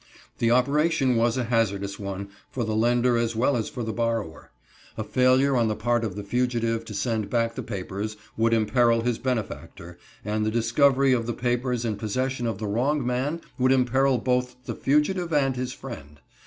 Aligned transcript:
The 0.39 0.49
operation 0.49 1.15
was 1.15 1.37
a 1.37 1.43
hazardous 1.43 1.99
one 1.99 2.29
for 2.49 2.63
the 2.63 2.75
lender 2.75 3.17
as 3.17 3.35
well 3.35 3.55
as 3.55 3.69
for 3.69 3.83
the 3.83 3.93
borrower. 3.93 4.49
A 4.97 5.03
failure 5.03 5.55
on 5.55 5.67
the 5.67 5.75
part 5.75 6.03
of 6.03 6.15
the 6.15 6.23
fugitive 6.23 6.83
to 6.85 6.95
send 6.95 7.29
back 7.29 7.53
the 7.53 7.61
papers 7.61 8.17
would 8.35 8.51
imperil 8.51 9.01
his 9.01 9.19
benefactor, 9.19 9.99
and 10.25 10.43
the 10.43 10.49
discovery 10.49 11.13
of 11.13 11.27
the 11.27 11.33
papers 11.33 11.85
in 11.85 11.97
possession 11.97 12.47
of 12.47 12.57
the 12.57 12.65
wrong 12.65 13.05
man 13.05 13.41
would 13.59 13.71
imperil 13.71 14.17
both 14.17 14.55
the 14.65 14.73
fugitive 14.73 15.31
and 15.31 15.55
his 15.55 15.71
friend. 15.71 16.19